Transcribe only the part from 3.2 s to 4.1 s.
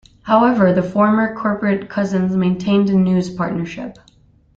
partnership.